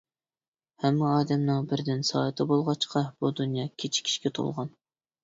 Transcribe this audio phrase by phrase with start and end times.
[0.85, 4.73] ھەممە ئادەمنىڭ بىردىن سائىتى بولغاچقا بۇ دۇنيا كېچىكىشكە تولغان.